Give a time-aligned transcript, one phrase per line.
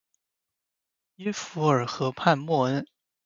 [1.17, 2.83] 耶弗尔河畔默恩。